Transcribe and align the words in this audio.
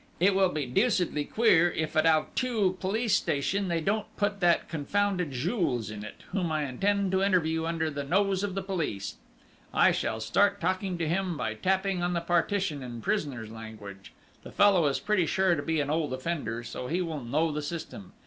It 0.19 0.33
will 0.33 0.49
be 0.49 0.65
deucedly 0.65 1.25
queer 1.25 1.69
if, 1.69 1.95
at 1.95 2.07
Auteuil 2.07 2.73
police 2.73 3.15
station, 3.15 3.67
they 3.67 3.81
don't 3.81 4.07
put 4.17 4.39
that 4.39 4.67
confounded 4.67 5.29
Jules 5.31 5.91
in 5.91 6.03
it, 6.03 6.23
whom 6.31 6.51
I 6.51 6.63
intend 6.65 7.11
to 7.11 7.21
interview 7.21 7.67
under 7.67 7.91
the 7.91 8.03
nose 8.03 8.43
of 8.43 8.55
the 8.55 8.63
police!... 8.63 9.17
I 9.71 9.91
shall 9.91 10.19
start 10.19 10.59
talking 10.59 10.97
to 10.97 11.07
him 11.07 11.37
by 11.37 11.53
tapping 11.53 12.01
on 12.01 12.13
the 12.13 12.19
partition 12.19 12.81
in 12.81 12.99
prisoner's 13.01 13.51
language. 13.51 14.11
The 14.41 14.51
fellow 14.51 14.87
is 14.87 14.99
pretty 14.99 15.27
sure 15.27 15.53
to 15.53 15.61
be 15.61 15.79
an 15.79 15.91
old 15.91 16.13
offender, 16.13 16.63
so 16.63 16.87
he 16.87 17.03
will 17.03 17.21
know 17.23 17.51
the 17.51 17.61
system.... 17.61 18.13